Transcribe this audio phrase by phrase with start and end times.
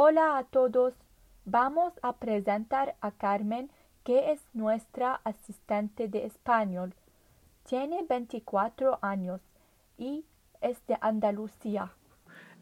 [0.00, 0.94] Hola a todos.
[1.44, 3.68] Vamos a presentar a Carmen,
[4.04, 6.94] que es nuestra asistente de español.
[7.68, 9.40] Tiene 24 años
[9.96, 10.24] y
[10.60, 11.90] es de Andalucía.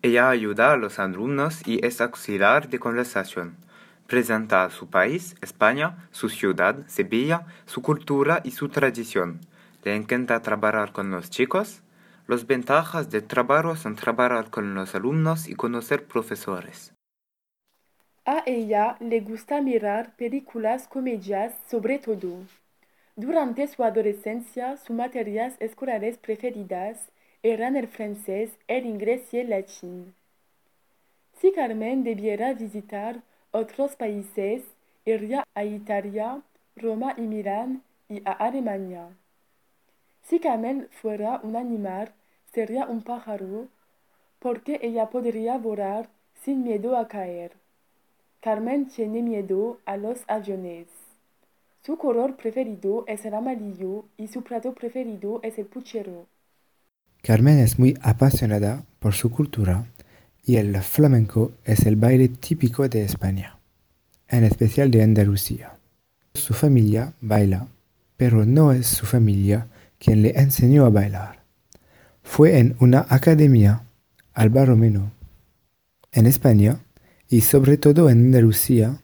[0.01, 3.59] Ella ayuda a los alumnos y es auxiliar de conversación.
[4.07, 9.43] Presenta su país, España, su ciudad, Sevilla, su cultura y su tradición.
[9.85, 11.83] Le encanta trabajar con los chicos.
[12.29, 16.96] Las ventajas de trabajo son trabajar con los alumnos y conocer profesores.
[18.29, 22.45] A ella le gusta mirar películas comedias sobre todo.
[23.15, 27.09] Durante su adolescencia, sus materias escolares preferidas
[27.45, 30.13] eran el francés, el inglés y el latín.
[31.39, 34.65] Si Carmen debiera visitar otros países,
[35.05, 36.43] iría a Italia,
[36.75, 39.07] Roma y Milán y a Alemania.
[40.25, 42.13] Si Carmen fuera un animal,
[42.53, 43.69] sería un pájaro,
[44.41, 46.09] porque ella podría volar
[46.43, 47.66] sin miedo a caer?
[48.41, 50.87] Carmen tiene miedo a los aviones.
[51.85, 56.27] Su color preferido es el amarillo y su plato preferido es el puchero.
[57.23, 59.87] Carmen es muy apasionada por su cultura
[60.45, 63.59] y el flamenco es el baile típico de España,
[64.29, 65.77] en especial de Andalucía.
[66.35, 67.67] Su familia baila,
[68.17, 69.67] pero no es su familia
[69.99, 71.43] quien le enseñó a bailar.
[72.23, 73.83] Fue en una academia,
[74.35, 75.13] Alba Romeno.
[76.13, 76.81] En España,
[77.29, 79.03] y sobre todo en Andalucía,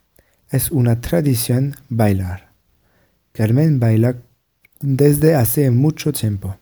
[0.51, 2.53] es una tradición bailar.
[3.33, 4.17] Carmen baila
[4.81, 6.57] desde hace mucho tiempo.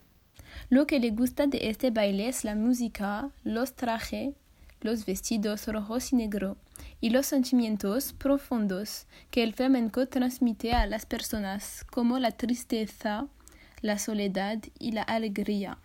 [0.69, 4.34] Lo que le gusta de este baile es la música, los trajes,
[4.81, 6.56] los vestidos rojos y negros
[7.00, 13.27] y los sentimientos profundos que el flamenco transmite a las personas, como la tristeza,
[13.83, 15.78] la soledad y la alegría.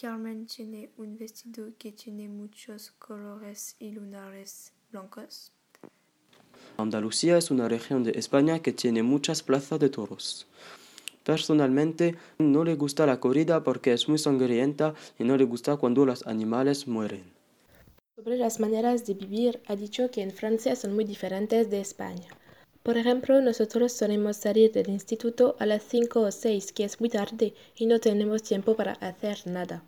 [0.00, 5.52] Carmen tiene un vestido que tiene muchos colores y lunares blancos.
[6.76, 10.46] Andalucía es una región de España que tiene muchas plazas de toros.
[11.24, 16.06] Personalmente no le gusta la corrida porque es muy sangrienta y no le gusta cuando
[16.06, 17.24] los animales mueren.
[18.16, 22.28] Sobre las maneras de vivir, ha dicho que en Francia son muy diferentes de España.
[22.82, 27.10] Por ejemplo, nosotros solemos salir del instituto a las 5 o 6, que es muy
[27.10, 29.82] tarde, y no tenemos tiempo para hacer nada.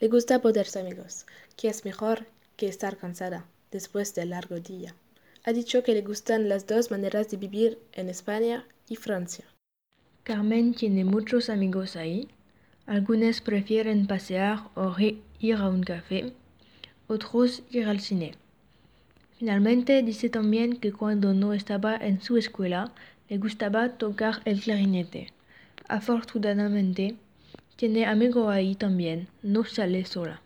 [0.00, 1.26] Le gusta poderse amigos,
[1.56, 2.26] que es mejor
[2.56, 4.94] que estar cansada después del largo día.
[5.44, 9.44] Ha dicho que le gustan las dos maneras de vivir en España y Francia.
[10.22, 12.28] Carmen tiene muchos amigos ahí.
[12.86, 16.32] Algunos prefieren pasear o ir a un café,
[17.08, 18.34] otros ir al cine.
[19.38, 22.92] Finalmente dice también que cuando no estaba en su escuela
[23.30, 25.32] le gustaba tocar el clarinete.
[25.88, 27.16] Afortunadamente,
[27.76, 30.42] tiene amigo ahí también, no sale sola.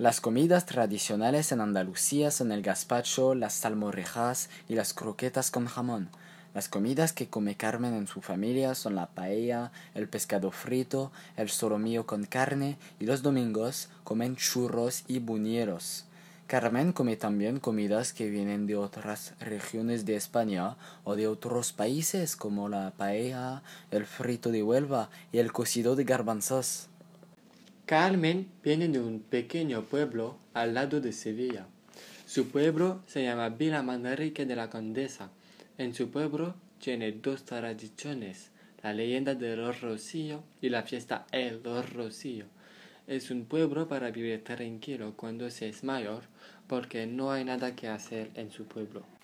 [0.00, 6.08] Las comidas tradicionales en Andalucía son el gazpacho, las salmorrejas y las croquetas con jamón.
[6.54, 11.50] Las comidas que come Carmen en su familia son la paella, el pescado frito, el
[11.50, 16.06] solomillo con carne y los domingos comen churros y buñeros.
[16.46, 22.36] Carmen come también comidas que vienen de otras regiones de España o de otros países
[22.36, 26.89] como la paella, el frito de Huelva y el cocido de garbanzos.
[27.90, 31.66] Carmen viene de un pequeño pueblo al lado de Sevilla.
[32.24, 35.32] Su pueblo se llama Villa Manrique de la Condesa.
[35.76, 38.52] En su pueblo tiene dos tradiciones,
[38.84, 42.44] la leyenda de los Rocío y la fiesta El Rocío.
[43.08, 46.22] Es un pueblo para vivir tranquilo cuando se es mayor
[46.68, 49.10] porque no hay nada que hacer en su pueblo.